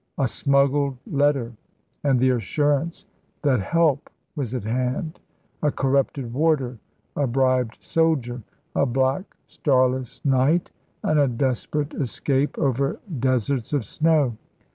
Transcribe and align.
A 0.17 0.27
smuggled 0.27 0.97
letter, 1.05 1.53
and 2.03 2.19
the 2.19 2.31
assurance 2.31 3.05
that 3.43 3.59
help 3.59 4.09
was 4.35 4.55
at 4.55 4.63
hand; 4.63 5.19
a 5.61 5.71
corrupted 5.71 6.33
warder, 6.33 6.79
a 7.15 7.27
bribed 7.27 7.77
soldier, 7.79 8.41
a 8.75 8.87
black 8.87 9.35
starless 9.45 10.19
night, 10.25 10.71
and 11.03 11.19
a 11.19 11.27
desperate 11.27 11.93
escape 11.93 12.57
over 12.57 12.99
deserts 13.19 13.73
of 13.73 13.85
snow. 13.85 14.37